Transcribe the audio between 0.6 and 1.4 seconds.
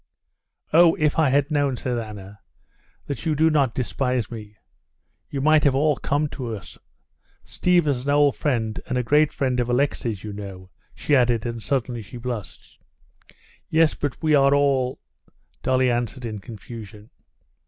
"Oh, if I